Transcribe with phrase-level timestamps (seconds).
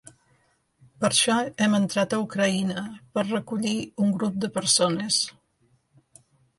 [1.03, 2.87] Per això hem entrat a Ucraïna,
[3.19, 3.77] per recollir
[4.09, 5.25] un grup de persones.